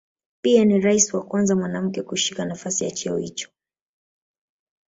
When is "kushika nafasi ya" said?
2.01-2.91